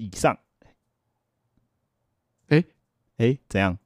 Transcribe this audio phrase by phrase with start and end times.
[0.00, 0.38] 以上。
[2.48, 2.64] 哎
[3.18, 3.76] 哎、怎样？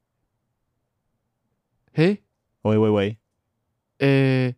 [1.95, 2.23] 哎、欸，
[2.63, 3.19] 喂喂喂，
[3.99, 4.57] 呃、欸，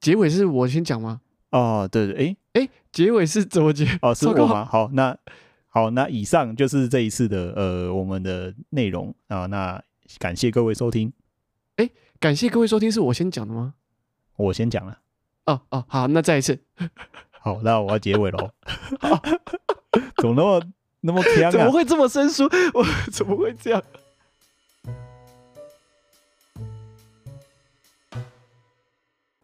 [0.00, 1.20] 结尾是我先讲吗？
[1.50, 3.84] 哦，对对，哎、欸、哎、欸，结尾是怎么结？
[4.00, 4.64] 哦，是我吗？
[4.64, 5.18] 好，那
[5.66, 9.46] 好，那以上就是这一次的呃我们的内容啊。
[9.46, 9.82] 那
[10.18, 11.12] 感谢各位收听。
[11.76, 13.74] 哎、欸，感谢各位收听，是我先讲的吗？
[14.36, 15.00] 我先讲了。
[15.46, 16.62] 哦哦，好，那再一次。
[17.30, 18.52] 好，那我要结尾喽。
[20.16, 20.62] 怎么那么
[21.04, 21.50] 那么强啊？
[21.50, 22.44] 怎么会这么生疏？
[22.74, 23.82] 我怎么会这样？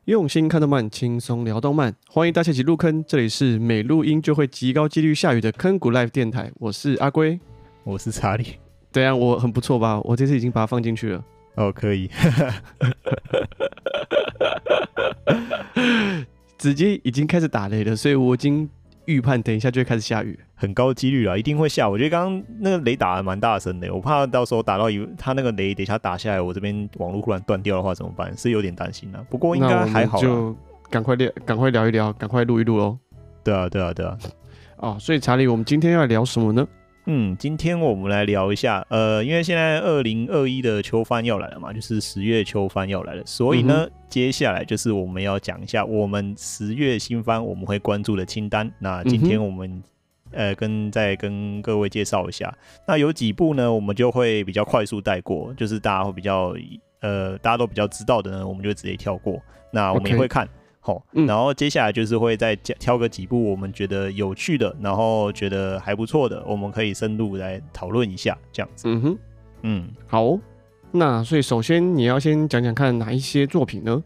[0.05, 3.05] 用心看动漫，轻松聊动漫，欢迎大家一起入坑。
[3.05, 7.39] 这里是每录音就会极高几率下雨的坑谷 Live 电台，我是阿龟，
[7.83, 8.55] 我是查理。
[8.93, 10.01] 对啊，我很不错吧？
[10.03, 11.25] 我这次已经把它放进去了。
[11.57, 12.09] 哦，可以。
[16.57, 18.69] 直接已经开始打雷了，所以我已经
[19.09, 21.89] 预判等一下就会开始下雨，很高几率啊，一定会下。
[21.89, 28.37] 我觉得刚刚那个雷打的蛮大声的，我怕到时候打到一，他那个雷等一下打下来，我这边网络忽然断掉的话怎么办？
[28.37, 29.25] 是有点担心啊。
[29.31, 30.55] 不过应该还好，就
[30.91, 32.99] 赶快聊，赶快聊一聊，赶快录一录喽。
[33.43, 34.19] 对啊，对啊，对啊。
[34.77, 36.69] 哦，所以查理，我们今天要聊什么呢？
[37.11, 48.71] 嗯，今天我们来聊一下，呃，因为现在二零二一的秋番要来了嘛，就是十月秋番要来了，所以呢，嗯、接下来就是我们要讲一下我们十月新番我们会关注的清单。
[48.79, 49.71] 那今天我们、
[50.33, 52.55] 嗯、呃跟再跟各位介绍一下，
[52.87, 56.55] 那有几部呢，我们就会比较快速带过，就是大家会比较
[57.01, 59.41] 呃大家都比较知道的呢，我们就直接跳过。
[59.73, 60.47] 那我们也会看。
[61.13, 68.89] 嗯、然后接下来就是会再挑个几部我们觉得有趣的，然后觉得还不错的，我们可以深入来讨论一下，这样子。
[68.89, 69.19] 嗯哼，
[69.63, 70.39] 嗯，好。
[70.91, 74.03] 那所以首先你要先讲讲看哪一些作品呢？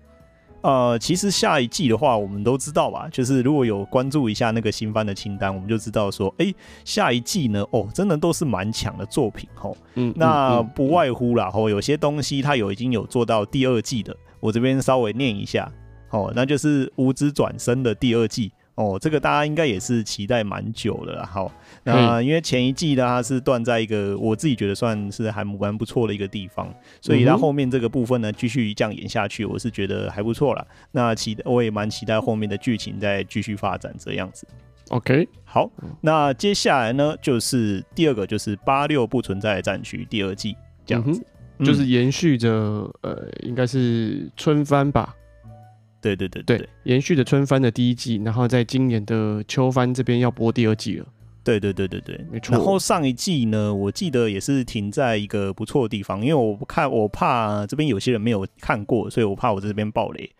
[0.62, 9.76] 呃，其实下一季的话，我们都知道吧，就是如果有关注一下那个新番的清单，我们就知道说，哎，下一季呢，哦，真的都是蛮强的作品，吼。
[9.94, 15.68] 嗯，那不外乎啦，吼，有些东西它有已经有做到第二季的，我这边稍微念一下。
[16.12, 21.26] 哦，那就是《无知转身》的第二季哦，这个大家应该也是期待蛮久的了。
[21.26, 21.50] 好，
[21.84, 30.66] 那因为前一季呢，它是断在一个我自己觉得算是还蛮不错的一个地方，所以它后面这个部分呢，继续这样演下去，我是觉得还不错了。
[30.90, 34.46] 那期待我也蛮期待后面的剧情再继续发展这样子。
[34.90, 35.70] OK，好，
[36.02, 41.24] 那接下来呢，就是第二个就是八六不存在的战区第二季这样子，
[41.58, 42.50] 嗯、就是延续着
[43.00, 45.14] 呃，应该是春番吧。
[46.02, 51.06] 对对对对，对，延续的春番的第一季，然后在今年的秋番这边要播第二季了。
[51.44, 52.54] 对对对对对，没错。
[52.54, 60.30] 然后上一季呢，我记得也是停在一个不错的地方，因为我不看，我怕这边有些人没有看过，所以我怕我在这边爆雷。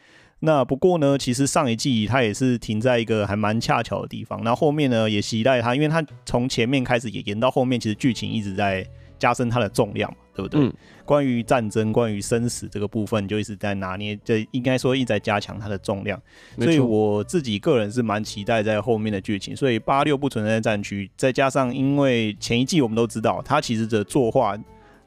[0.45, 4.43] 那不过呢，其实上一季它也是停在一个还蛮恰巧的地方。
[4.45, 8.87] 然后后面呢，也期待它，因为它从前面开始也延到后面，其实剧情一直在
[9.19, 10.61] 加深它的重量，对不对？
[10.61, 10.73] 嗯
[11.05, 16.19] 关于战争、关于生死这个部分，就一直在拿捏，这应该说一直在加强它的重量。
[16.59, 19.55] 所以我自己个人是蛮期待在后面的剧情。
[19.55, 24.57] 所以八六不存在战区，再加上因为前一季我们都知道，它其实的作画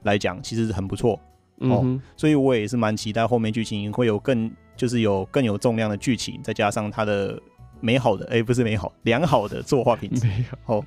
[0.04, 1.20] 来讲其实很不错
[1.60, 7.42] 哦，所以我也是蛮期待后面剧情会有更就是有更有重量的剧情，再加上它的
[7.80, 10.28] 美好的哎、欸，不是美好，良好的作画品质。
[10.28, 10.86] 没有，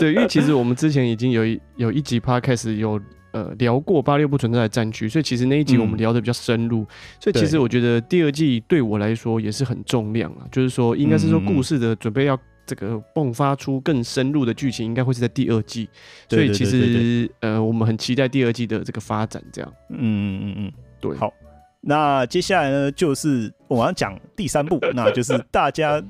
[0.00, 3.00] 对，因为其实我们之前已经有一有一集 podcast 有。
[3.32, 6.86] 呃，聊过八六不存在的战区，所以其实那一集我们聊的比较深入，嗯，
[7.20, 15.88] 所以其实我觉得第二季对我来说也是很重量啊，就是说应该是说故事的准备要这个迸发出更深入的剧情，应该会是在第二季，
[16.28, 21.32] 所以其实呃，我们很期待第二季的这个发展，这样，嗯嗯嗯嗯，对，好，
[21.80, 26.02] 那接下来呢，就是我要讲第三部，那就是大家。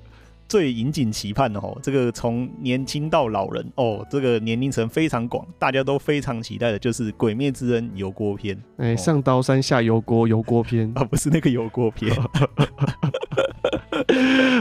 [0.50, 8.60] 最引颈期盼的哦，这个从年轻到老人哦，这个年龄层非常广，大家都非常期待的，就是《鬼灭之刃》油锅篇。
[8.78, 12.12] 哎、欸，上刀山下油锅，油锅篇 啊，不是那个油锅篇。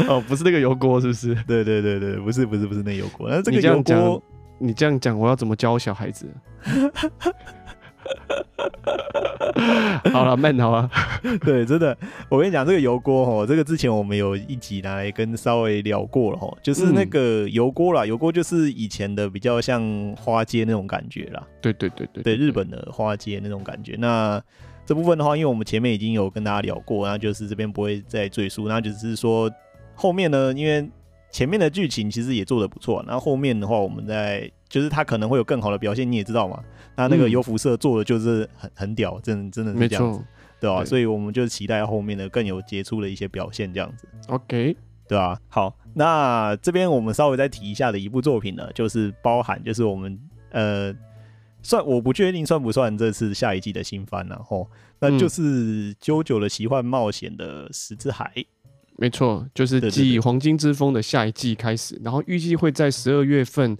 [0.07, 1.33] 哦，不是那个油锅，是不是？
[1.47, 3.27] 对对对对，不是不是不是那油锅。
[3.27, 4.21] 那这个油锅，
[4.59, 6.31] 你这样讲，我要怎么教小孩子？
[10.11, 10.89] 好了，慢好啊。
[11.43, 11.97] 对，真的，
[12.29, 19.81] 我跟你讲，这个油锅哦，这个之前我们有一集拿来跟稍微聊过了哈，就是那个油锅啦，油锅就是以前的比较像
[20.15, 21.45] 花街那种感觉啦。
[21.61, 23.95] 对对对对，对，日本的花街那种感觉。
[23.97, 24.41] 那
[24.85, 29.51] 这部分的话，因为我们前面已经有跟大家聊过，那就是这边不会再赘述，那只是说
[29.93, 30.89] 后面呢，因为
[31.31, 36.59] 前面的剧情其实也做的不错，然后后面的话，我们在就是他可能会有更好的表现，你也知道嘛。
[36.99, 40.19] 他那个优辐射做的就是很很屌，真的真的是这样子，
[40.59, 40.83] 对吧？
[40.83, 44.05] 所以我们就期待后面的更有杰出的一些表现，这样子。
[44.27, 44.75] OK，
[45.07, 50.19] 对啊，好，那这边我们稍微再提一下的一部作品呢，就是包含就是我们
[50.51, 50.93] 呃，
[51.63, 54.69] 算我不确定算不算这次下一季的新番，然后
[54.99, 58.29] 那就是《JoJo 的奇幻冒险》的《十字海》。
[58.97, 63.77] 没错，就是继《黄金之风》的下一季开始，然后预计会在十二月份，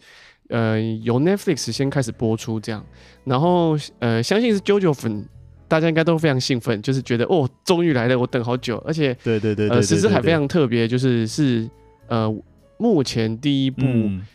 [0.49, 2.85] 呃，由 Netflix 先开始播出这样。
[3.23, 5.25] 然后，呃，相信是 JoJo 粉，
[5.67, 8.77] 大家应该都非常兴奋，就是觉得哦，终于来了，我等好久。
[8.85, 11.69] 而且，对对对，呃，石之海非常特别，就是是
[12.07, 12.29] 呃，
[12.77, 13.83] 目前第一部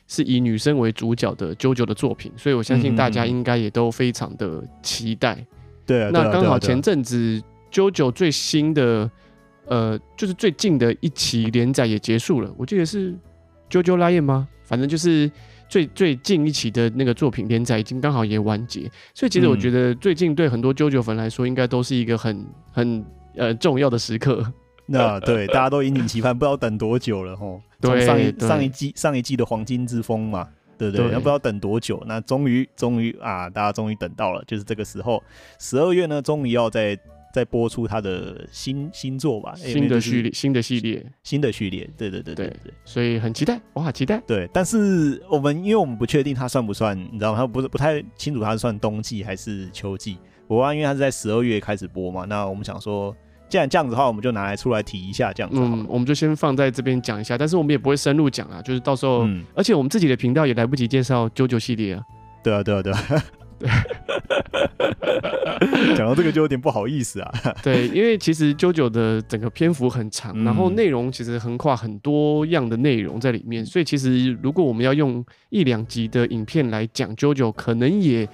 [0.08, 5.44] 是以女生为主角的 JoJo 的作品，所以我相信大家应该也都非常的期待。
[5.87, 9.11] 对啊，那刚好前阵子 JoJo 最新的。
[9.66, 13.11] 呃，就是最近的一期连载也结束了，我记得是
[13.70, 14.46] 《JoJo Lion》吗？
[14.62, 15.31] 反正就是
[15.75, 23.05] 最最近一期的那个作品连载已经刚好也完结，所以其实我觉得最近对很多 JoJo 粉来说，应该都是一个很很
[23.35, 24.47] 呃重要的时刻。
[24.87, 27.61] 那对，大家都引颈期盼，不知道等多久了吼。
[27.82, 30.47] 对，上一上一季上一季的黄金之风嘛，
[30.79, 31.09] 对不对？
[31.09, 35.21] 那不知道等多久，那终于终于啊，大家终于等到了，就是这个时候，
[35.59, 36.97] 十二月呢，终于要在。
[37.35, 44.23] 再播出他的新新作吧，新的序列，新的系列，新的序列，对对对对对，所以很期待，我好，期待。
[44.25, 47.39] 对，但是我们因为我们不确定它算不算，你知道吗？
[47.39, 50.17] 它不是不太清楚它是算冬季还是秋季。
[50.47, 53.13] 不过因为它是在十二月开始播嘛，那我们想说，
[53.49, 55.59] 既然这样子的话，我们就拿来出来提一下，这样子。
[55.59, 62.03] 嗯，我们就先放在这边讲一下，但是我们也不会深入讲啊，就是到时候，嗯、而且我们自己的频道也来不及介绍 JoJo 系列啊。
[62.45, 63.25] 对啊，对啊，对啊。
[63.59, 63.69] 对，
[65.97, 67.33] 讲到这个就有点不好意思啊。
[67.62, 78.29] 对，因为其实 JoJo 的整个篇幅很长，嗯、然后内容其实横跨很多样的内容在里面，所以其实如果我们要用一两集的影片来讲 JoJo，可能也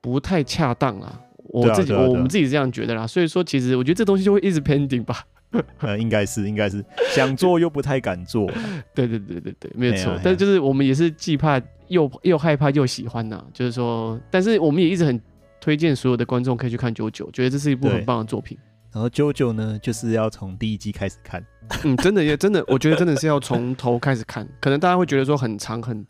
[0.00, 1.20] 不太恰当啊。
[1.50, 3.06] 我自己，我们自己是这样觉得啦。
[3.06, 5.24] 所以说，其实我觉得这东西就会一直 pending 吧。
[5.80, 8.46] 呃，应该是，应该是想做又不太敢做。
[8.94, 10.18] 对对对对对，没有错。
[10.22, 15.18] 但是就是我们也是既怕又又害怕又喜欢呐、啊，就是说，但是我们也一直很
[15.58, 18.58] 推荐所有的观众可以去看 JoJo，觉得这是一部很棒的作品。
[18.92, 21.42] 然后 JoJo 呢，就是要从第一季开始看。
[21.84, 24.46] 嗯，真的也真的，我觉得真的是要从头开始看。
[24.60, 26.06] 可能大家会觉得说很长很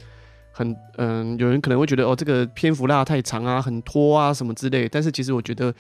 [0.51, 4.89] 很嗯、呃，有人可能会觉得哦，这个篇幅拉太长啊，很拖啊什么之类。
[4.89, 5.73] 但是其实我觉得。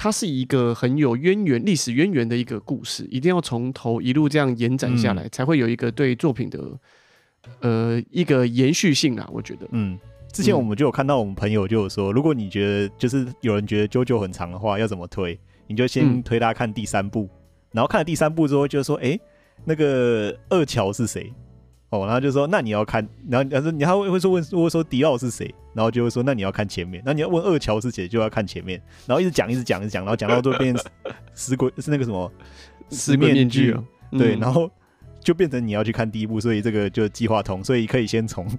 [0.00, 6.60] 它是一个很有渊源、历史渊源的一个故事，一定要从头一路这样延展下来，嗯、才会有一个对作品的
[7.62, 9.28] 呃一个延续性啊。
[9.32, 9.98] 我觉得，嗯，
[10.32, 15.36] 之前我们就有看到我们朋友就有说，嗯、如果你觉得就是有人觉得 JoJo 很长的话，要怎么推？
[15.66, 17.38] 你就先推他看第三部，嗯、
[17.72, 19.20] 然后看了第三部之后，就说，哎、欸，
[19.64, 21.32] 那个二乔是谁？
[21.90, 25.54] 哦，然后就说，那你要看，然后他说，你还会会说问，会说迪奥是谁？
[25.72, 30.76] 然后就会说，那你要看前面，那你要问二乔是谁，就要看前面，然后一直讲，一直讲，一直讲，然后讲到最后变
[31.32, 32.30] 死鬼是那个什么
[32.90, 33.74] 死面面具，
[34.10, 34.70] 对，然后
[35.20, 38.46] 就变成你要去看第一部，所以这个就计划通，所以可以先从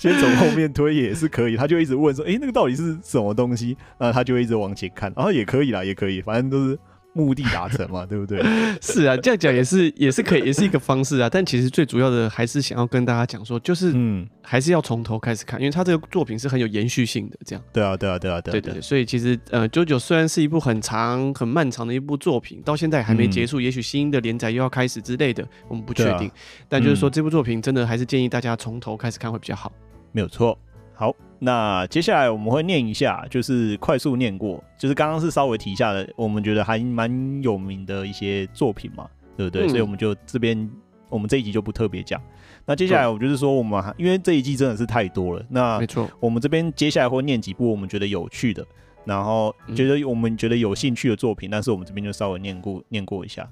[0.00, 1.56] 先从后面推也是可以。
[1.56, 3.76] 他就一直问说，哎，那个到底是什么东西？
[3.98, 6.76] 然后他就一直往前看，然后也可以啦，也可以，反正都是。
[7.14, 8.42] 目的达成嘛， 对不对？
[8.82, 11.28] 是啊，这样讲也是也是可以，也是一个方式啊。
[11.30, 17.36] 但其实最主要的还是想要跟大家讲说，就是嗯，还是要从头开始看，因为他这个作品是很有延续性的。
[17.46, 18.80] 这样，对啊，对啊，对啊，对对对。
[18.82, 26.28] 所以其实呃，JoJo 虽然是一部很长、很漫长的一部作品，到现在还没结束，嗯、也许新的连载又要开始之类的，我们不确定。
[26.28, 26.34] 啊、
[26.68, 29.72] 但就是说，这部作品真的还是建议大家从头开始看会比较好。
[30.12, 30.58] 没有错。
[30.94, 39.66] 好，那接下来我们会念一下，就是快速念过，就是刚刚是稍微提一下的，我们觉得还蛮有名的一些作品嘛，对不对？
[39.66, 40.70] 嗯、所以我们就这边，
[41.08, 42.20] 我们这一集就不特别讲。
[42.64, 48.64] 那接下来我就是说，我们还因为这一季真的是太多了，那没错，我们这边接下来会念几部我们觉得有趣的，
[49.04, 53.48] 然后觉得我们觉得有兴趣的作品，嗯、但是我们这边就稍微念过念过一下。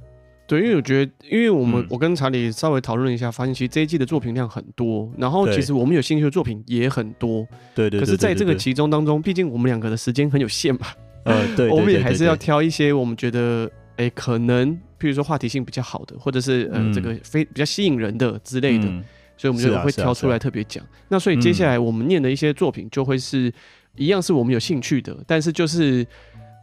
[0.52, 7.48] 对，因为我觉得，因为我们、嗯、我跟查理稍微讨论一下，发现其实这一季的作品量很多，然后其实我们有兴趣的作品也很多。
[7.74, 7.98] 对对。
[7.98, 10.88] 可是在这个其中当中，毕竟我们两个的时间很有限嘛。
[11.24, 11.70] 呃，对。
[11.72, 13.66] 我们也还是要挑一些我们觉得，
[13.96, 19.02] 哎，可能，譬如说话题性比较好的，或者是呃，嗯、这个非比较吸引人的之类的，嗯、
[19.38, 20.84] 所以我们就会挑出来特别讲。
[20.84, 23.50] 啊啊啊、那所以接下来我们念的一些作品，就会是
[23.96, 26.06] 一样是我们有兴趣的，但是就是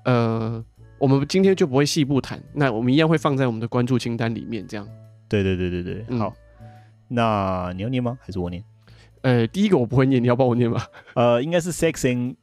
[0.06, 0.64] 呃。
[1.00, 4.88] 我们今天就不会细部谈，那我们一样会放在我们的关注清单里面，这样。
[5.28, 6.34] 对对对对对，嗯、好。
[7.08, 8.18] 那你要念吗？
[8.22, 8.64] 还是我念？
[9.22, 10.82] 呃，第一个我不会念，你要帮我念吗？
[11.16, 12.36] 呃，应该是 sex and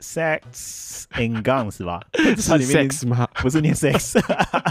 [0.00, 2.00] sex and guns 是吧？
[2.36, 3.26] 是 sex 吗？
[3.36, 4.18] 不是念 sex，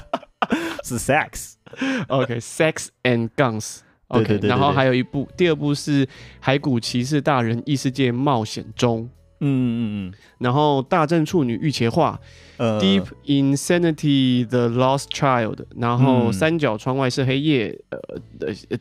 [0.84, 1.54] 是 sex。
[2.10, 3.80] OK，sex and guns。
[4.08, 6.06] OK，然后还有一部，第二部是
[6.44, 9.04] 《骸骨骑士大人异世界冒险中》。
[9.42, 12.20] 嗯嗯嗯，然后大正处女御前画，
[12.58, 18.00] 呃，Deep Insanity the Lost Child，然后三角窗外是黑夜，呃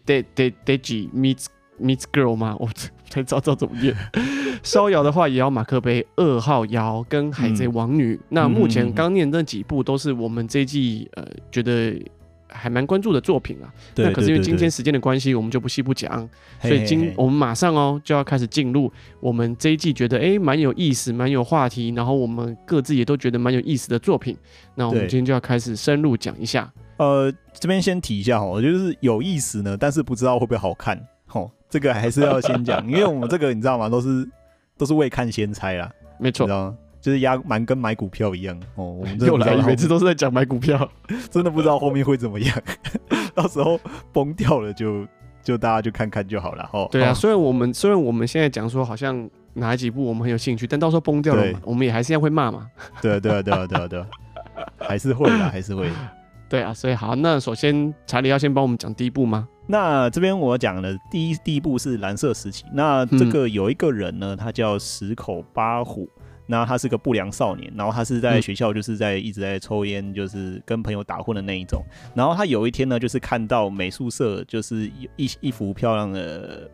[0.06, 1.46] ，De De Deji meets
[1.80, 2.54] meets girl 吗？
[2.60, 2.68] 我
[3.08, 3.96] 才知道怎么念。
[4.62, 8.12] 烧窑的话也要马克杯二号窑跟海贼王女。
[8.14, 12.00] 嗯、那目前刚念那几部都是我们这一季呃觉得。
[12.52, 16.28] 还蛮关注的作品啊，对，那可是因为今天时间的关系，我们就不细不讲，
[16.60, 24.36] 所以今我们马上哦就要开始进入我们这一季觉得哎蛮有意思、蛮有话题，然后我们各自也都觉得蛮有意思的作品。
[24.74, 26.70] 那我们今天就要开始深入讲一下。
[26.96, 31.00] 呃，这边先提一下哈，就是有意思呢，但是不知道会不会好看。
[31.26, 33.88] 吼，这个还是要先讲， 因为我们这个你知道吗？
[33.88, 34.28] 都是
[34.76, 36.46] 都是未看先猜啦，没错。
[37.00, 40.88] 就是压蛮跟买股票一样哦，我们又来，每次都是在讲买股票，
[41.30, 42.62] 真的不知道后面会怎么样，
[43.34, 43.80] 到时候
[44.12, 45.06] 崩掉了就
[45.42, 46.86] 就大家就看看就好了哦。
[46.92, 52.66] 对啊，虽然我们虽然我们现在讲说好像哪几部我们很有兴趣，但到时候崩掉了，我们也还是要会骂嘛。
[53.00, 54.06] 对啊对啊对啊对啊对啊，
[54.78, 55.88] 还是会的 还是会。
[56.48, 59.48] 对啊，所以好，那首先查理要先帮我们讲第一部吗？
[59.66, 66.08] 那这边我讲的第一第一部是蓝色时期，那这个有一个人呢，他叫石口八虎。
[66.50, 71.80] 那他是个不良少年，然后他是在学校就是在一直在抽烟，就是跟朋友打混的那一种。
[72.12, 76.68] 然后他有一天呢，就是看到美术社就是一一幅漂亮的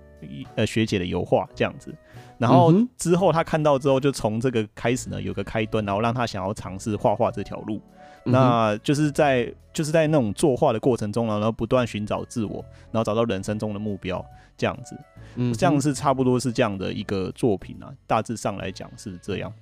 [0.54, 1.94] 呃学姐的油画这样子。
[2.38, 7.78] 然后之后他看到之后，就从这个开始呢有个开端，然后让他想要尝试画画这条路。
[8.24, 14.24] 那就是在就是在那种作画的过程中，然后不断寻找自我，然后找到人生中的目标
[14.56, 14.98] 这样子。
[15.36, 19.52] 嗯，这样是差不多是这样的一个作品啊，大致上来讲是这样。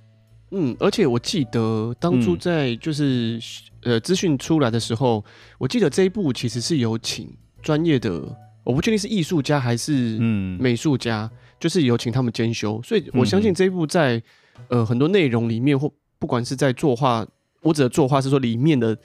[0.51, 3.39] 嗯，而且我记得当初在就是、
[3.81, 5.23] 嗯、呃资讯出来的时候，
[5.57, 7.27] 我记得这一部其实是有请
[7.61, 8.21] 专业的，
[8.63, 10.57] 我不确定是艺术家还是嗯。
[10.61, 14.21] 美术家，嗯、就是有请他们监修，所以我相信这一部在
[14.69, 17.25] 呃很多内容里面或不管是在作画，
[17.61, 18.95] 我指的作画是说里面的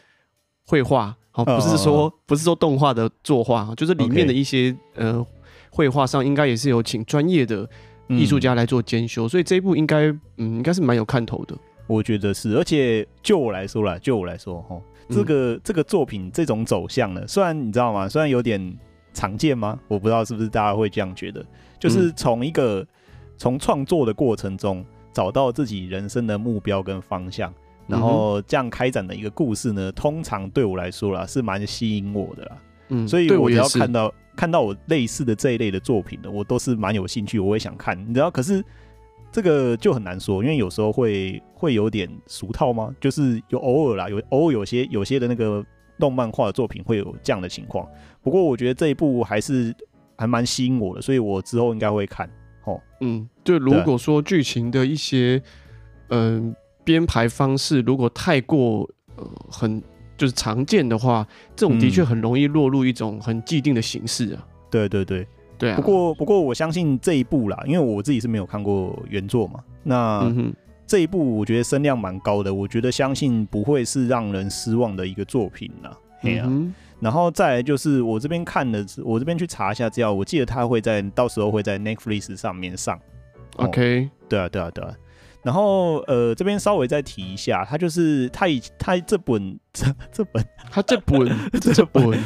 [0.67, 5.27] 绘画，好，不是说不是说动画的作画，就是里面的一些呃
[5.71, 7.69] 绘画上应该也是有请专业的。
[8.11, 11.57] 艺术家来做兼修，嗯、所以这一部应该，嗯，应该是蛮有看头的。
[11.87, 18.09] 我觉得是，而且就我来说啦，就我来说，哈，这个、嗯、这个作品这种走向呢，虽然你知道吗？
[18.09, 18.79] 虽然有点
[19.13, 19.79] 常见吗？
[19.89, 21.45] 我不知道是不是大家会这样觉得，
[21.79, 22.87] 就是从一个
[23.37, 27.53] 从创作的过程中找到自己人生的目标跟方向，
[27.89, 32.57] 然后这样开展的一个故事呢，通常对我来说啦，是蛮吸引我的啦。
[32.91, 34.13] 嗯，所以我只要看到。
[34.37, 37.99] 看到我类似的这一类的作品的，我都是蛮有兴趣，我也想看。
[38.09, 38.65] 你知道，可是
[39.31, 42.95] 这个就很难说，因为有时候会会有点俗套吗？
[42.99, 45.63] 就是有偶尔啦，有偶尔有些有些的那个
[45.99, 47.87] 动漫画的作品会有这样的情况。
[48.23, 49.75] 不过我觉得这一部还是
[50.17, 52.27] 还蛮吸引我的，所以我之后应该会看。
[52.65, 55.43] 哦，嗯，就如果说剧情的一些
[56.09, 59.83] 嗯编排方式，如果太过呃很。
[60.21, 64.47] 就是常见的话，这种的确很容易落入一种很既定的形式啊。
[64.71, 65.77] 对对对对啊。
[65.77, 69.61] 不过不过，我相信这一部啦，因为我自己是没有看过原作嘛。
[69.83, 70.31] 那
[70.87, 75.97] 这一部我觉得声量蛮高的，我觉得相信不会是让人失望的一个作品啦。
[76.21, 76.47] 嘿啊。
[77.01, 83.01] 然后再来就是我这边看的，我这边去查一下资料，我记得他会在到时候会在 Netflix 上面上。
[83.57, 84.11] OK。
[84.29, 84.95] 对啊对啊对啊。
[85.43, 91.19] 然后呃，这边稍微再提一下，他就是他以他这本这 这本他这本
[91.75, 92.21] 这本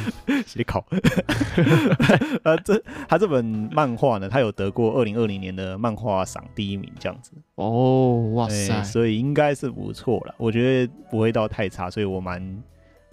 [0.45, 0.85] 写考，
[2.43, 7.31] 呃，这他这本漫画呢，他有得过二零二零年的漫画赏第一名这样子。
[7.55, 12.63] 哦，哇塞，所以应该是不错了，我觉得不会到太差，所以我蛮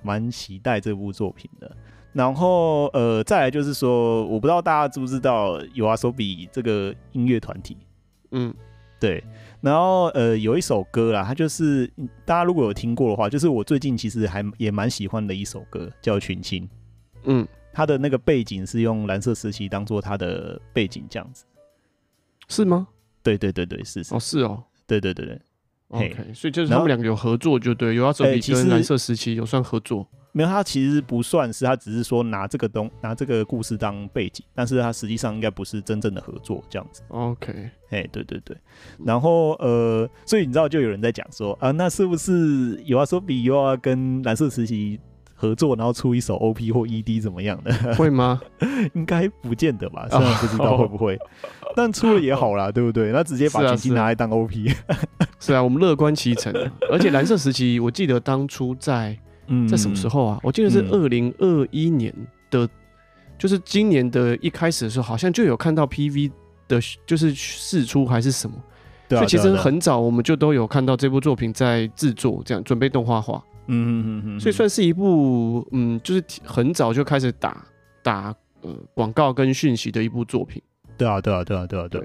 [0.03, 1.71] 蛮期待这部作品的。
[2.13, 7.77] 然后呃，再来就是说，我不知道大家知不知道 YOASOBI 这个音乐团体，
[8.33, 8.53] 嗯。
[9.01, 9.25] 对，
[9.63, 11.91] 然后呃，有一首歌啦，它就是
[12.27, 16.65] 大家如果有听过的话，就是我最近其实还也蛮喜欢的一首歌，叫《群青》。
[17.25, 21.45] 嗯，它的那个背景是用蓝色时期当做它的背景，这样子，
[22.49, 22.89] 是吗？
[23.23, 25.41] 对对对对，是是哦，是哦，对对对对。
[25.89, 30.09] OK，所以就是他们两个有合作，就对，有要走比跟蓝色时期有算合作。
[30.33, 37.03] 没有，他其实不算是，他只是说拿这个东拿这个故事当背景，但是他实际上应该不是真正的合作这样子。
[37.09, 37.53] OK，
[37.91, 38.57] 哎，对对对，
[39.05, 44.99] 然后呃，所以你知道就有人在讲说啊，那是不是 YOASOBI 又要跟蓝色时期
[45.35, 47.95] 合作，然后出一首 OP 或 ED 怎么样的？
[47.97, 48.41] 会吗？
[48.95, 51.19] 应该不见得吧，虽然不知道会不会，
[51.77, 53.13] 但出了也好啦，对不对？
[53.13, 54.99] 那直接把群青拿来当 OP，是啊，
[55.41, 56.51] 是啊，我们乐观其成。
[56.91, 59.19] 而且蓝色时期，我记得当初在。
[59.69, 60.41] 在什么时候啊？
[60.43, 62.15] 我记得是二零二一年
[62.51, 62.69] 的，
[63.39, 66.31] 就是今年的一开始的时候，好像就有看到 PV
[66.69, 68.57] 的，就是试出还是什么，
[69.09, 73.43] 对啊，所以其实很早我们就都有看到这部作品在制作，这样准备动画化。
[73.67, 77.65] 嗯嗯嗯嗯，所以算是一部嗯，就是很早就开始打
[78.03, 80.61] 打呃广告跟讯息的一部作品。
[80.99, 82.03] 对啊，对啊，对啊，对啊，对。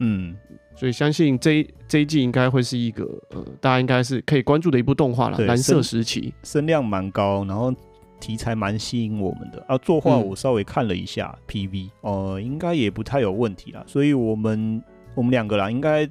[0.00, 0.36] 嗯，
[0.74, 5.38] 所以相信这一这一季应该会是一个呃，大家应该是可以关注的一部动画了。
[5.46, 7.72] 蓝色时期声量蛮高，然后
[8.18, 9.78] 题材蛮吸引我们的啊。
[9.78, 13.84] 作画我稍微看了一下 PV，呃，应该也不太有问题啦。
[13.86, 14.82] 所以我们
[15.14, 16.08] 我们两个啦，应该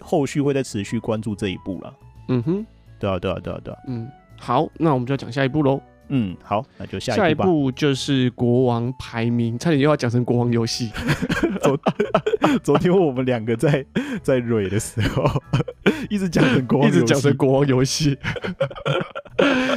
[0.00, 1.94] 后续会再持续关注这一部啦。
[2.28, 2.66] 嗯哼，
[2.98, 3.80] 对啊，对啊，对啊，对啊。
[3.88, 5.80] 嗯，好，那我们就要讲下一部喽。
[6.08, 10.90] 嗯，好，那就下一下一步就是国王排名，差点又要讲成国王游戏。
[11.62, 11.78] 昨
[12.62, 13.84] 昨天我们两个在
[14.22, 15.42] 在蕊的时候，
[16.08, 18.16] 一直讲成国王，一直讲成国王游戏。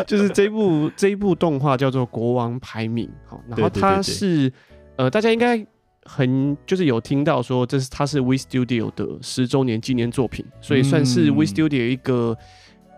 [0.05, 4.51] 就是这一部这一部动画叫做《国王排名》，好，然后它是
[4.95, 5.65] 呃，大家应该
[6.03, 12.38] 很就是有听到说，这是它是 WE Studio 的十周年纪念作品，所以算是 WE Studio 一个、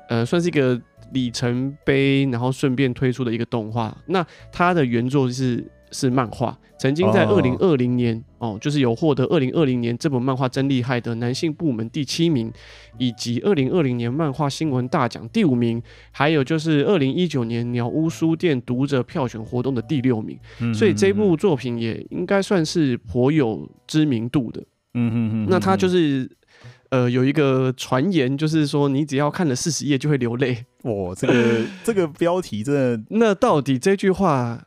[0.09, 0.79] 嗯、呃，算是一个。
[1.13, 3.95] 里程碑，然后顺便推出的一个动画。
[4.07, 12.51] 那它的原作是是漫画，曾经在二零二零年哦，哦，就是有获得二零二零年这本漫画真厉害的男性部门第七名，
[12.97, 20.39] 以及二零二零年漫画新闻大奖第五名，还有就是二零一九年鸟屋书店读者票选活动的第六名。
[20.59, 24.61] 嗯、所以这部作品也应该算是颇有知名度的。
[24.93, 25.47] 嗯嗯嗯。
[25.49, 26.29] 那它就是。
[26.91, 30.65] 呃，有一个传言，就是说你只要看了四十页就会流泪。
[30.83, 34.61] 哇，这个这个标题真的， 那到底这句话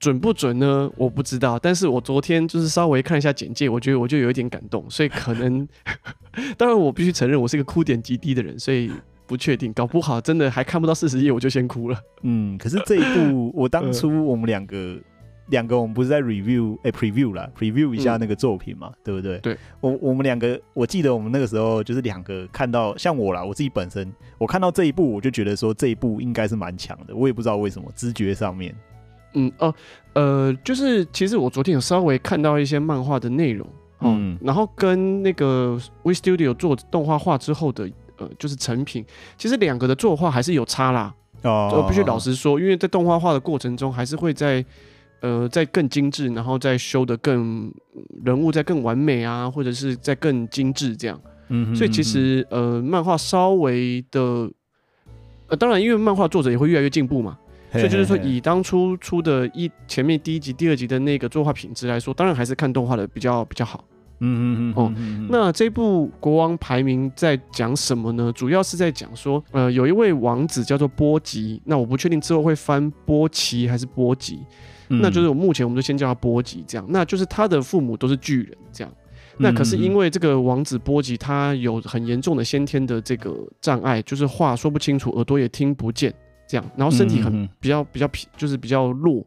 [0.00, 0.90] 准不准呢？
[0.96, 1.56] 我不知道。
[1.56, 5.66] 但是我昨天就是稍微看一下简介，我觉得我就有一点感动，所以可能，
[6.58, 8.90] 当然我必须承认我是一个哭点极低的人，所以
[9.26, 11.98] 不确定，搞不好真的还看不到四十页我就先哭了。
[12.22, 14.98] 嗯，可是这一部我当初我们两个。
[15.48, 19.38] 两个我们不是在 review 哎、欸、preview 啦 preview 一下那个作品嘛，嗯、对不对？
[19.38, 28.74] 对，我我们两个，我记得我们那个时候就是两个看到像我啦，我自己本身我看到这一部，我就觉得说这一部应该是蛮强的，我也不知道为什么，直觉上面。
[29.34, 29.74] 嗯哦
[30.14, 33.66] 呃，就是其实我昨天有稍微看到一些漫画的内容，
[34.00, 39.04] 嗯，然后跟那个 WE Studio 做动画化之后的呃就是成品，
[39.36, 41.14] 其实两个的作画还是有差啦。
[41.42, 44.62] 哦，我必须老实说，因为在动画化的过程中，还是会在。
[45.20, 47.72] 呃，再更精致，然后再修的更
[48.24, 51.20] 人物再更完美啊，或者是再更精致这样。
[51.48, 54.50] 嗯哼嗯哼，所以其实呃，漫画稍微的，
[55.48, 57.38] 呃，当然因为漫画作者也会越来越进步嘛，
[57.72, 63.82] 所以就是说以当初出的一前面第一集、第二集的那个作画品质来说，当然还是看动画的比较比较好。
[64.20, 64.92] 嗯嗯嗯哦，
[65.30, 68.32] 那这部国王排名在讲什么呢？
[68.34, 74.40] 主要是在讲说，呃，有一位王子叫做波吉，那我不确定之后会翻波奇还是波吉。
[74.88, 78.92] 那就是我目前我们就先叫他波吉这样，那就是他的父母都是巨人这样，
[79.36, 86.12] 那可是因为这个王子波吉他有很严重的先天的这个障碍，就是话说不清楚，耳朵也听不见
[86.48, 89.24] 这样，然后身体很比较比较皮，就是比较弱，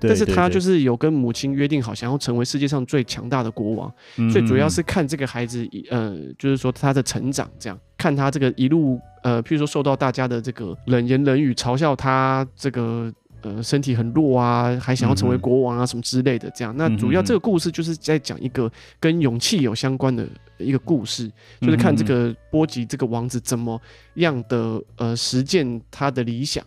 [0.00, 3.92] 但是他就是有跟母亲约定好，想要成为世界上最强大的国王，
[4.30, 13.12] 所以主要是看这个孩子，呃，就是说他的成长这样，看他这个一路，呃，譬如说受到大家的这个冷言冷语嘲笑他这个。
[13.42, 16.72] 呃，身体很弱啊，还想要成为国王啊，什么之类的，这样。
[16.76, 20.26] 那主要这个故事就是在讲一个跟勇气有相关的
[20.58, 23.80] 一个故事，就是看这个波吉这个王子怎么
[24.14, 26.64] 样的呃实践他的理想，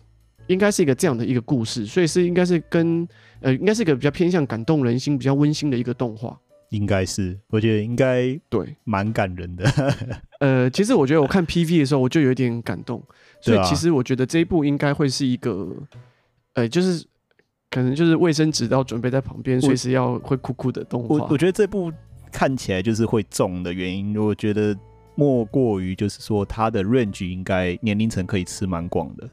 [0.48, 3.08] 应该是一个这样的一个故事，所以是应该是跟
[3.40, 6.38] 呃应该是一个比较偏向感动人心、比较温馨的一个动画。
[6.68, 9.64] 应该是，我觉得应该对，蛮感人的。
[10.40, 13.02] 呃，其实我觉得我看 PV 的时候，我就有一点感动，
[13.40, 15.74] 所以其实我觉得这一部应该会是一个。
[16.56, 17.06] 呃，就是
[17.70, 21.14] 可能就是卫生纸都要准备在旁边，随时要会哭哭的动画。
[21.14, 21.92] 我我觉得这部
[22.32, 24.76] 看起来就是会中的原因，我觉得
[25.14, 29.28] 莫过于就是说它的 range 应该年龄层可以吃蛮广的。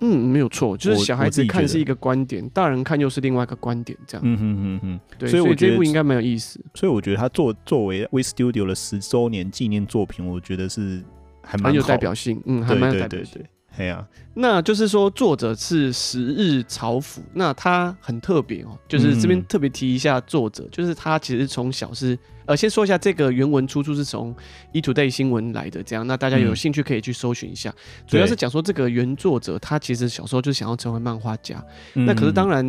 [0.00, 4.22] 嗯，没有错，就是小孩子看是一个观点，大人看又是另外一个观点，这样。
[4.24, 6.64] 嗯哼哼哼，对，所以我觉得这部应该蛮有意思。
[6.74, 11.02] 所以我觉得他作作为 WE Studio 的十周年纪念作品，我觉得是
[11.42, 13.42] 还蛮有代表性，嗯，还蛮有代表性。
[13.42, 13.46] 对
[13.86, 24.34] 呀，那就是说作者是十日朝辅，那他很特别哦，就是这边特别提一下作者，嗯、就是他其实从小是呃，先说一下这个原文出处是从
[24.72, 31.64] eToday 新闻来的，这样，那大家有兴趣可以去搜寻一下，嗯、主要是讲说这个原作者他其实小时候就想要成为漫画家，
[31.94, 32.64] 嗯、那可是当然，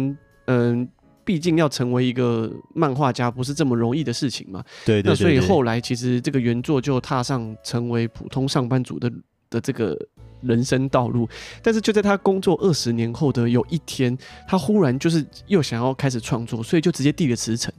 [0.46, 0.88] 嗯、呃，
[1.24, 9.12] 毕竟要成为一个漫画家不是这么容易的事情嘛，对，对，对，对，那所以后来其实这个原作就踏上成为普通上班族的
[9.50, 9.98] 的这个。
[10.42, 11.28] 人生道路，
[11.62, 17.74] 但是就在他工作二十年后的有一天，他忽然就是又想要开始创作，所以就直接递了辞呈，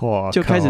[0.00, 0.68] 哇，就开始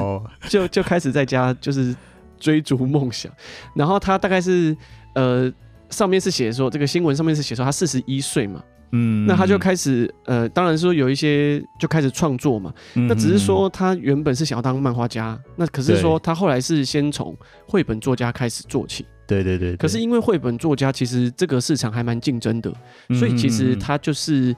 [0.51, 1.97] 就就开始在家就是
[2.39, 3.33] 追逐梦想。
[3.75, 4.77] 然后他大概是
[5.15, 5.51] 呃，
[5.89, 8.63] 上面是写说这个新闻上面是写说他四十一岁嘛。
[8.93, 12.71] 嗯，那他就开始呃，当然说有一些就开始创作嘛。
[12.97, 17.35] 嗯、那只是说他原本是想要当漫画家，那可是说他后来是先从
[17.67, 19.07] 绘本作家开始做起。
[19.43, 19.77] 对对，对。
[19.77, 22.73] 可是因为绘本作家其实这个市场还蛮竞争的，
[23.19, 24.55] 所以其实他就是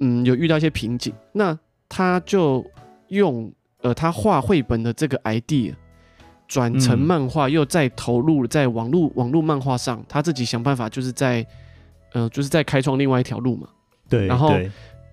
[0.00, 1.14] 嗯有遇到一些瓶颈。
[1.32, 2.64] 那他就
[3.08, 3.52] 用
[3.82, 5.74] 呃他画绘本的这个 idea
[6.46, 11.46] 转成漫画，又再投入在网络网络漫画上，他自己想办法就是在。
[12.14, 13.68] 呃，就是在开创另外一条路嘛，
[14.08, 14.54] 对，然后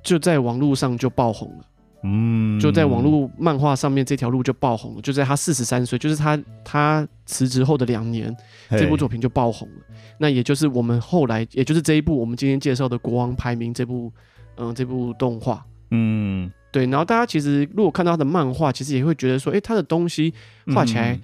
[0.01, 1.65] 就在网络上就爆红了，
[2.07, 8.35] 嗯，就在网络漫画上面这条路就爆红了，就在他四十三岁，就是他他辞职后的两年，
[8.69, 9.75] 这部作品就爆红了。
[10.19, 14.13] 那也就是我们后来，也就是这一部我们今天介绍的《国王排名》这部，
[14.57, 16.85] 嗯、呃，这部动画，嗯，对。
[16.85, 20.31] 然后大家其实如果看到他的漫画，其实也会觉得说，哎，他的东西
[20.73, 21.19] 画起来，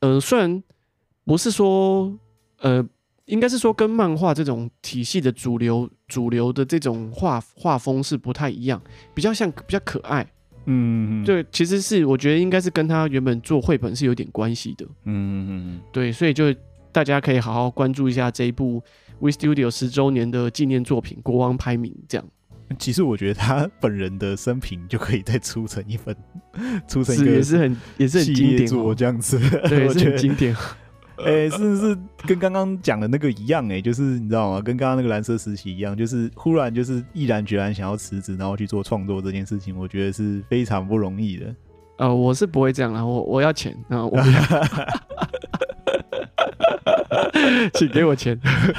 [0.00, 0.62] 嗯、呃，虽然
[1.24, 2.18] 不是说，
[2.60, 2.86] 呃。
[3.28, 8.82] 应该是说跟漫画这种体系的主流主流的这种画画风是不太一样，
[9.14, 10.26] 比较像比较可爱，
[10.64, 16.54] 嗯，对，其实是我觉得应该是跟他原本做绘本是有点关系的，嗯嗯对，所以就
[16.90, 18.82] 大家可以好好关注一下这一部
[19.20, 22.26] WIT Studio 十周年的纪念作品《国王排名》这样。
[22.78, 26.14] 其实我觉得他本人的生平就可以再出成一份，
[26.86, 29.38] 出成一个也是很也是很经典作这样子，
[29.68, 30.54] 对， 是很经典。
[31.26, 34.60] 哎、欸，是是跟刚刚讲的那个一样哎、欸，就是你知道吗？
[34.60, 41.54] 跟刚刚那个蓝色时期一样，就是忽然就是毅然决然想要辞职，然后去做创作这件事情，我觉得是非常不容易的。
[41.96, 44.24] 呃，我是不会这样啦，我我要钱啊，我不要，
[47.74, 48.38] 请给我钱，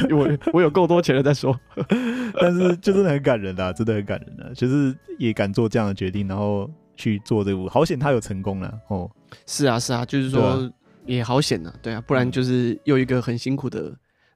[0.10, 1.54] 我我有够多钱了再说。
[2.40, 9.12] 但是就真的很感人啊，真的很感人啊，就是也敢做这样的决定，然后去做这部，好险他有成功了哦。
[9.46, 10.72] 是啊，是啊，就是说。
[11.10, 13.92] 也好险呐、啊，对啊，不然就是又一个很辛苦的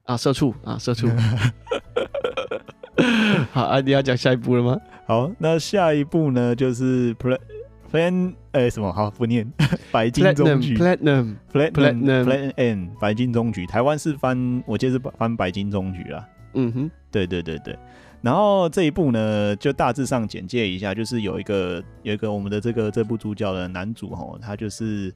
[0.06, 1.08] 啊，社畜啊，社畜。
[3.52, 4.76] 好啊，你要讲下一步了吗？
[5.06, 7.38] 好，那下一步呢，就是 plan
[7.92, 8.92] plan 哎什么？
[8.92, 9.48] 好不念，
[9.92, 16.28] 白金中局 platinum platinum platinum 白金中局，台湾是翻，我记得是翻白金中局啦。
[16.54, 17.78] 嗯哼，对对对对。
[18.20, 25.14] 然后这一部呢，就大致上简介一下，就是有一个有一个我们的这个这部主角的男主哦，他就是。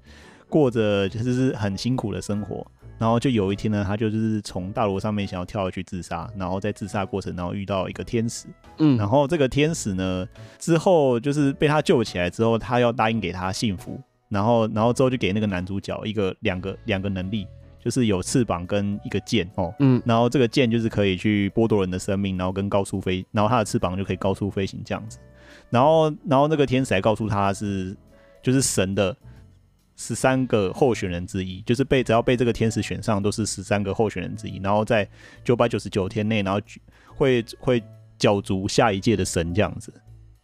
[0.49, 2.67] 过着就是很辛苦的生活，
[2.99, 8.47] 然后就有一天呢，他就是从大楼上面想要跳下去自杀，然后在自杀过程，然后遇到一个天使，
[8.79, 10.27] 嗯，然后这个天使呢，
[10.59, 17.47] 之后就是被他救起来之后，他要答应给他幸福，然后，然后之后就给那个男主角一个两个两个能力，
[17.79, 25.19] 就是有翅膀跟一个剑哦，嗯，然后这个剑就是可以去剥夺人的生命，然后跟高速飞，然后他的翅膀就可以高速飞行这样子，
[25.71, 27.97] 然后，然后那个天使还告诉他是
[28.43, 29.15] 就是神的。
[29.99, 34.59] 十三个候选人之一，就是被只要被这个天使选上，都是十三个候选人之一。
[34.63, 35.07] 然后在
[35.45, 36.61] 九百九十九天内，然后
[37.17, 37.83] 会会
[38.17, 39.93] 角逐下一届的神这样子。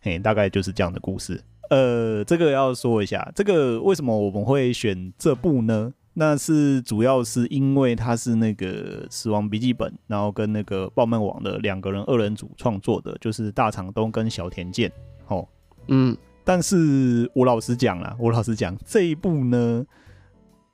[0.01, 1.41] 嘿，大概就是这样的故事。
[1.71, 5.95] 呃，这个要说一下，这个为什么我们会选这部呢？
[6.15, 14.91] 那是主要是因为它是那个《死亡笔记本》，然后跟那个爆漫网的两个人二人组创作的，就是大场东跟小田健。
[15.29, 15.49] 哦，
[15.89, 16.17] 嗯。
[16.45, 19.85] 但是我老实讲啦，我老实讲这一部呢，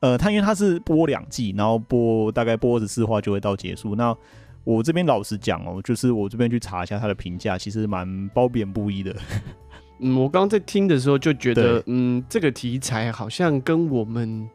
[0.00, 3.94] 呃，它因为它是播两季，然后播大概播二十四话就会到结束。
[3.94, 4.12] 那
[4.64, 9.14] 我这边老实讲哦，就是我这边去查一下它的评价，其实蛮褒贬不一的。
[10.00, 14.48] 嗯，我刚刚在听的时候就觉得，嗯，这个题材好像跟我们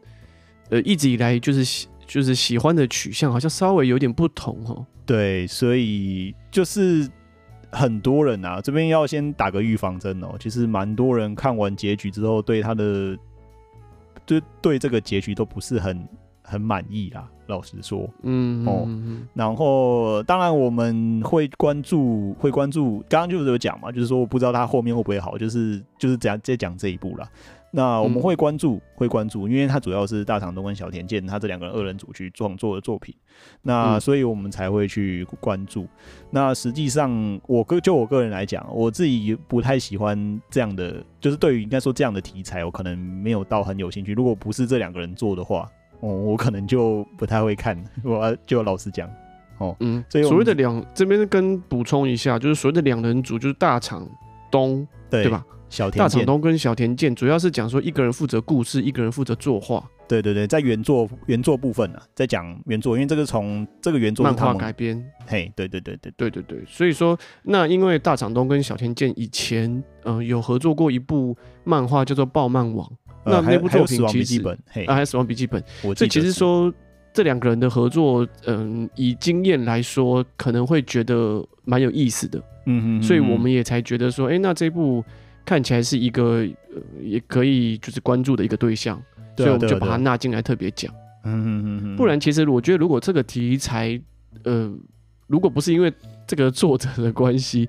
[0.68, 4.84] 呃一直以来就是喜就是喜欢的取向好像稍微有点不同哦。
[5.06, 7.08] 对，所以就是。
[7.72, 10.34] 很多人啊，这边要先打个预防针哦。
[10.38, 13.16] 其实蛮多人看完结局之后，对他的，
[14.24, 16.08] 对对这个结局都不是很
[16.42, 17.28] 很满意啦。
[17.48, 18.88] 老实说，嗯哦，
[19.32, 27.28] 然后当然我们会关注，会关注，刚刚就是有讲嘛，就是说我不知道他后面会不会好，就是就是怎样再讲这一步啦。
[27.76, 33.14] 那我们会关注，嗯、会关注，因为他主要是大场东跟小田健他这两个人二人组去创作的作品，
[33.60, 35.82] 那所以我们才会去关注。
[35.82, 35.88] 嗯、
[36.30, 44.14] 那实际上，我个就我个人来讲，我自己不太喜欢这样的，就是对于应该说这样的题材，我可能没有到很有兴趣。
[44.14, 45.68] 如果不是这两个人做的话，
[46.00, 47.78] 哦，我可能就不太会看。
[48.02, 49.06] 我就老实讲，
[49.58, 54.08] 哦，嗯，所以所谓的两这边跟补充一下，就是所谓的两人组，就是大场
[54.50, 55.44] 东，对，对吧？
[55.68, 59.82] 小田大场东跟小田健主要是讲说一个人负责故事，一个人负责作画。
[60.08, 65.04] 对对对，在原作原作部分呢、啊，在讲原作，因为这个从这个原作漫画改编。
[65.26, 69.68] 嘿，对对对对对对对，所以说那因为大场东跟小田健以前
[70.04, 72.88] 嗯、呃、有合作过一部漫画叫做《爆漫网》，
[73.24, 74.54] 那那部作品其实本
[74.86, 76.72] 啊，还有《死亡笔记本》，我这其实说
[77.12, 82.38] 这两个人的合作，嗯，以经验来说，可能会觉得蛮有意思的。
[82.66, 85.04] 嗯嗯，所以我们也才觉得说，哎、欸，那这部
[85.46, 86.40] 看起来是一个、
[86.74, 89.00] 呃、也可以就是关注的一个对象，
[89.36, 90.92] 所以我们就把它纳进来特别讲。
[91.24, 93.98] 嗯嗯嗯嗯，不然其实我觉得，如果这个题材，
[94.44, 94.70] 呃，
[95.26, 95.92] 如果不是因为
[96.26, 97.68] 这个作者的关系，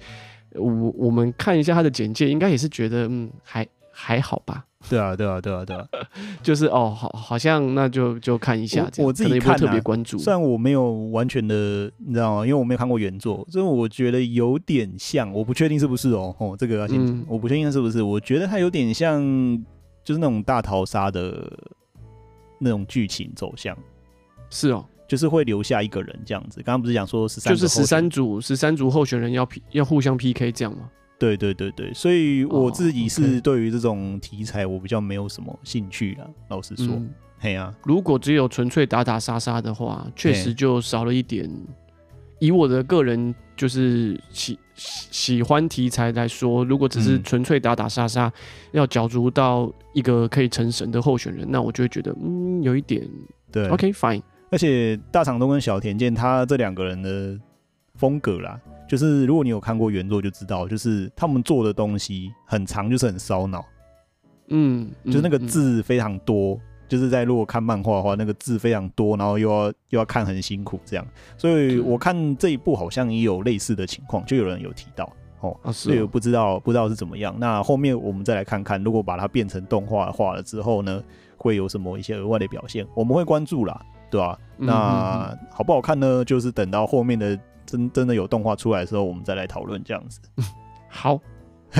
[0.51, 4.65] 我我们看一下他的简介，应该也是觉得嗯还还好吧。
[4.89, 5.87] 对啊对啊对啊对啊，
[6.41, 10.17] 就是哦好好像那就就看一下，我，我自己看、啊、特别关注。
[10.17, 12.41] 虽然我没有完全的，你知道吗？
[12.45, 19.21] 因为我没有看过原作，所以我觉得有点像，我不确定是不是哦哦，这个要先、嗯，我不确定是不是，我觉得它有点像，
[20.03, 21.51] 就是那种大逃杀的
[22.59, 23.77] 那种剧情走向。
[24.49, 24.85] 是哦。
[25.07, 30.89] 就是会留下一个人这样子，刚刚不是讲说十三就是十三组十三组候选人要 P 要互相 PK 这样吗？
[31.19, 36.27] 对对对对，所以我自己是对于这种题材我比较没有什么兴趣啦。
[36.49, 37.01] 老实说，
[37.39, 41.49] 嘿、嗯、啊，如果只有纯粹打打杀杀的话，确实就少了一点。
[42.39, 48.31] 以我的个人就是喜喜欢题材来说，如果只是纯粹打打杀杀，
[48.73, 53.03] 要角逐到一个可以成神的候选人，那我就会觉得嗯有一点
[53.51, 53.67] 对。
[53.69, 54.21] OK fine。
[54.51, 57.37] 而且大场东跟小田健他这两个人的
[57.97, 63.65] 风格啦，就是如果你有看过原作就知道，就是他们做的东西很长，就是很烧脑。
[64.49, 71.05] 嗯，就是那个字非常多，嗯、就是在如果看漫画的话，那个字非常多，然后又要又要看很辛苦这样。
[71.37, 77.35] 所以我看这一部好像也有类似的情况，就有人有提到哦，啊、所以我不知道不知道是怎么样。
[77.37, 81.03] 那后面我们再来看看，如果把它变成动画化了之后呢，
[81.35, 82.87] 会有什么一些额外的表现？
[82.95, 83.85] 我们会关注啦。
[84.09, 86.23] 对啊，那好不好看呢？
[86.23, 90.19] 就是等到后面的真真的有动画出来的时候，我们再来讨论这样子。
[90.89, 91.19] 好，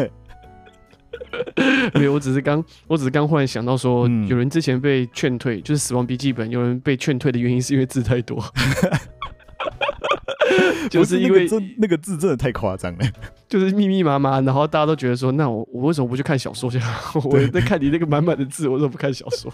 [1.96, 8.44] 没有，我只是刚，我只是刚忽然想到说，有人之前被劝退，就是《死亡笔记本》，有人被劝退的原因是因为字太多，
[10.92, 11.48] 就是因为
[11.78, 13.00] 那个字真的太夸张了，
[13.48, 16.80] 就是密密麻麻，然后大家都觉得说，那我我为什么不去看小说去？
[17.24, 19.52] 我在看你那个满满的字，我怎么不看小说？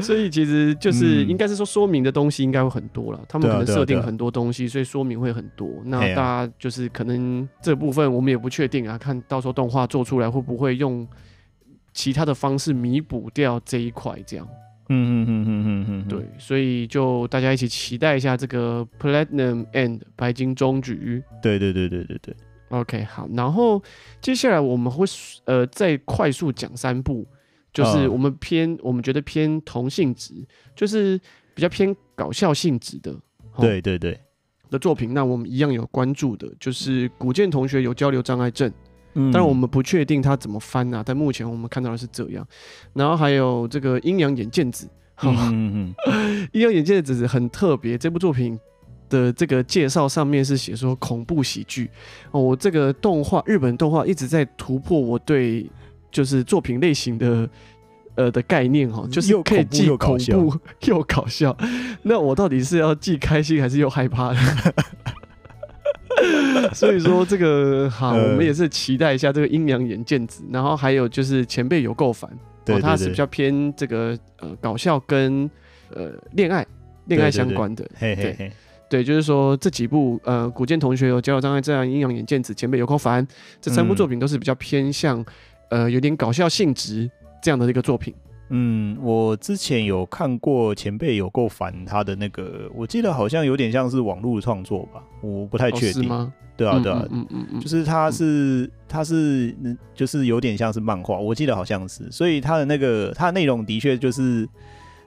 [0.04, 5.68] 所以其实就是应该是说，说明的东西应该会很多了，他们可能设定很多东西，所以说明会很多。
[5.84, 11.06] 那大家就是可能这部分我们也不确定啊，看到时候动画做出来会不会用
[11.92, 14.48] 其他的方式弥补掉这一块，这样。
[14.92, 21.22] 嗯嗯嗯嗯嗯嗯，对，所以就大家一起期待一下这个 Platinum End 白金终局。
[21.40, 22.34] 对对对对对对。
[22.70, 23.82] OK，好，然后
[24.20, 25.04] 接下来我们会
[25.44, 27.26] 呃再快速讲三部。
[27.72, 30.34] 就是我们偏，我们觉得偏同性质，
[30.74, 31.16] 就是
[31.54, 33.14] 比较偏搞笑性质的，
[33.60, 34.18] 对对对
[34.70, 35.14] 的作品。
[35.14, 38.68] 那我们一样有关注的，就是古建同学有交流障碍症，
[39.14, 42.44] 当然我们不确定他怎么翻啊，但目前我们看到的是这样。
[42.92, 44.88] 然后还有这个阴阳眼见子，
[45.22, 48.58] 嗯嗯嗯，阴阳眼见子 很特别，这部作品
[49.08, 51.88] 的这个介绍上面是写说恐怖喜剧
[52.32, 55.70] 哦，我这个动画日本动画一直在突破我对。
[56.10, 57.48] 就是作品类型的，
[58.14, 60.54] 呃的概念哈，就是可以既恐怖
[60.86, 61.56] 又搞笑。
[62.02, 64.34] 那我到底是要既开心还是又害怕？
[66.74, 70.44] 所以说这个好，我们也是期待一下这个阴阳眼剑子。
[70.50, 72.30] 然后还有就是前辈有够烦，
[72.66, 75.48] 哦，他是比较偏这个呃搞笑跟
[75.94, 76.66] 呃恋爱
[77.06, 77.88] 恋爱相关的。
[77.98, 78.52] 对对，
[78.90, 83.26] 对，就是说这几部呃古剑同学有交友障碍这样，阴阳眼剑子，前辈有够烦，
[83.60, 85.24] 这三部作品都是比较偏向。
[85.70, 87.10] 呃，有点搞笑性质
[87.42, 88.14] 这样的一个作品。
[88.52, 96.02] 嗯，我之前有看过前辈有够烦他的那个，我记得好像有点像是网络创作吧，我不太确定。
[96.02, 96.34] 哦，是吗？
[96.56, 99.54] 对啊，对啊，嗯嗯嗯，就是他是他是
[99.94, 104.48] 就是有点像是漫画，我记得好像是，所以他的那个他的内容的确就是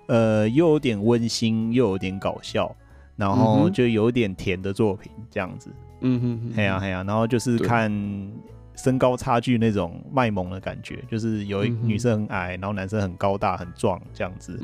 [0.07, 2.73] 呃，又有点温馨，又有点搞笑，
[3.17, 5.69] 然后就有点甜的作品这样子。
[5.99, 7.91] 嗯哼哼，嘿呀嘿呀，然后就是看。
[8.75, 14.59] 身高差距那种卖萌的感觉，就是有一女生很矮，然后男生很高大很壮这样子，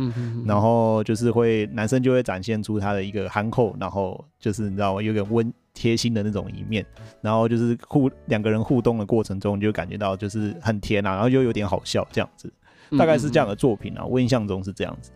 [0.45, 6.85] 然后就是会男生就会展现出他的一个憨厚，然后就是你知道吗，有点温贴心的那种一面，
[7.21, 12.51] 然后就是互两个人互动的过程中，就感觉到就是很甜啊，然后又有点好笑这样子，
[12.97, 15.11] 大概是这样的作品啊，我印象中是这样子。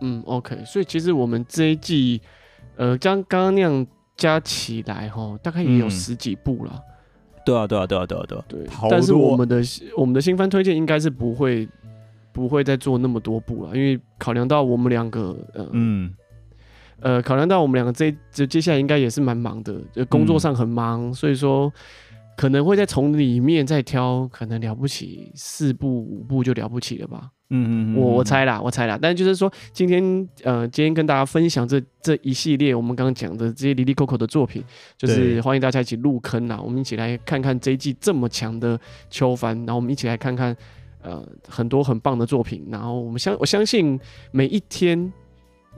[0.00, 2.20] 嗯，OK，所以其实我们这一季，
[2.74, 6.82] 呃，将刚刚那样加起来哈，大概也有十几部了。
[7.44, 8.66] 对啊，对啊，对啊，对啊，对啊，对。
[8.90, 9.62] 但是我们的
[9.96, 11.68] 我们的新番推荐应该是不会
[12.32, 16.12] 不会再做那么多部了，因为考量到我们两个，呃、嗯，
[17.00, 21.72] 呃，考量到我们两个这这接下来应该也是蛮忙的，就工作上很忙，嗯、所以说
[22.36, 27.30] 可能会再从里面再挑，可能了不起四部五部就了不起了吧。
[27.54, 28.98] 嗯嗯，我我猜啦，我猜啦。
[29.00, 30.02] 但就是说，今天
[30.42, 34.64] 呃，今天跟大家分享这这一系列我们刚刚讲的这些哩哩扣扣的作品，
[34.96, 36.58] 就是欢迎大家一起入坑啦。
[36.58, 40.56] 我们一起来看看这一季这么强的秋帆，然后我们一起来看看
[41.02, 42.66] 呃很多很棒的作品。
[42.70, 45.12] 然后我们相我相信每一天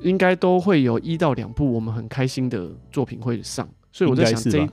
[0.00, 3.68] 应该都会有一到两部我们很开心的作品会上。
[3.90, 4.70] 所以我在想这一，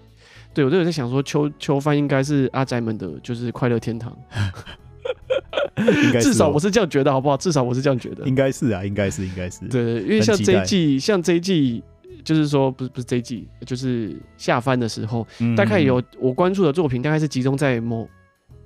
[0.53, 4.15] 对我都有在想说秋秋帆应该是阿宅们的就是快乐天堂。
[6.21, 7.35] 至少我是这样觉得，好不好？
[7.37, 9.65] 至少我是这样觉得，应该是啊，应该是，应该是。
[9.67, 11.83] 对，因为像这一季，像这一季，
[12.23, 18.07] 就是说，不是不是这一季，就是下番的时候，嗯、大概有我关注的作品，大概是集中在某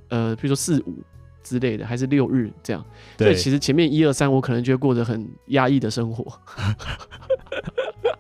[0.10, 0.96] 呃，比如说四五
[1.44, 2.84] 之类的，还是六日这样。
[3.18, 6.26] 对，所以其实前面一二三，我可能就会过着很压抑的生活。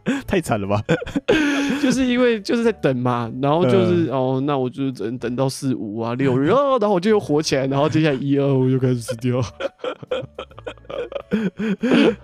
[0.28, 0.82] 太惨了吧！
[1.82, 9.41] 就是因为就是在等嘛，然后就是、呃、哦，那我就等等到四五啊六日哦，然后我就又火起来，然后接下来一二五又开始死掉。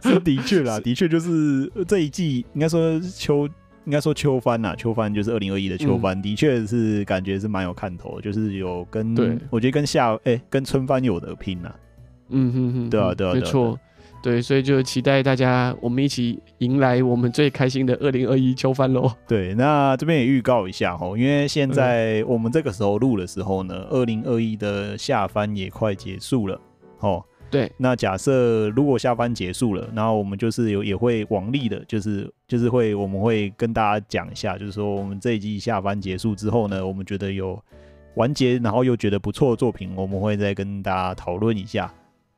[0.01, 3.47] 是的确啦，的确就是这一季应该说秋，
[3.85, 11.73] 应该说秋番呐，秋番就是二零二一的秋番，嗯、的确是感觉是蛮有看头，就是有跟对，我觉得跟夏哎、欸、跟春番有的拼呐。
[12.29, 13.77] 嗯哼哼，对啊对啊，没错。
[14.21, 19.11] 对，所以就期待大家，我们一起迎来我们最开心的二零二一秋番喽。
[19.27, 26.61] 对，那这边也预告一下哈，因为现在我们这个时候录的时候呢，二零二一的下番也快结束了，
[26.99, 27.23] 哦。
[27.49, 37.61] 对，那假设如果下番结束了，然后我们就是有也会往例的，就是就是会我们会跟大家讲一下，就是说我们这一季下番结束之后呢，我们觉得有
[38.15, 41.93] 完结，然后又觉得不错的作品，我们会再跟大家讨论一下。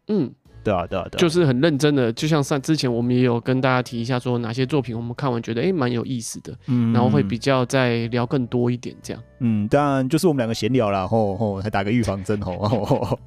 [0.08, 0.34] 嗯。
[0.64, 9.22] 对啊，对啊，对啊，就是很认真的，就像上之前我们也有跟大家提一下，说哪些作品我们看完觉得哎蛮有意思的，嗯，然后会比较再聊更多一点这样。
[9.40, 13.18] 嗯，当然就是我们两个闲聊啦，吼吼，还打个预防针 吼，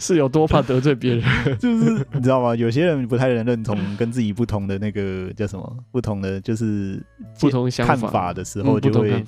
[0.00, 1.22] 是有多怕得罪别人？
[1.58, 2.54] 就是你知道吗？
[2.56, 7.02] 有些人不太能认同跟自己不同的那个叫什么不同的，就是
[7.38, 9.24] 不同想法看法的时候，就会、嗯、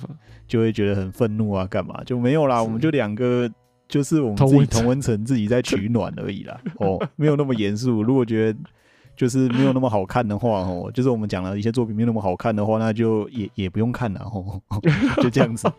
[0.47, 3.49] 就会觉得很愤怒啊，干嘛就没有啦，我们就两个。
[3.89, 8.03] 就是我们自己同温层自己在取暖而已啦， 哦，没有那么严肃。
[8.03, 8.59] 如果觉得
[9.17, 14.61] 就是没有那么好看的话，哦，就是我们讲了一些作品没有那么好看的话，那就也也不用看了，哦，
[15.21, 15.67] 就这样子。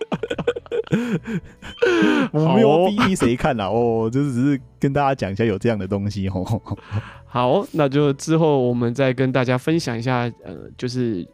[2.32, 6.60] 我没有逼谁看啦，哦，就是只是跟大家讲一下有这样的东西，哦。
[7.26, 11.24] 好，那就之后我们再跟大家分享一下，呃，就是。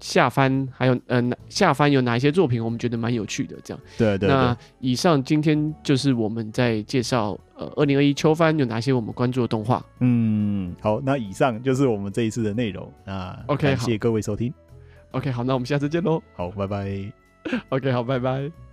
[0.00, 3.56] 下翻还有嗯、呃，下翻有哪一些作品我们觉得蛮有趣的？
[3.64, 4.28] 这样对，对對。
[4.28, 9.84] 那以上今天就是我们在介绍呃二零二一秋番有哪些我们关注的动画。
[10.00, 12.92] 嗯，好，那以上就是我们这一次的内容。
[13.04, 14.52] 那 OK，谢谢各位收听。
[15.12, 16.22] OK，好，那我们下次见喽。
[16.34, 17.12] 好，拜拜。
[17.70, 18.65] OK，好，拜拜。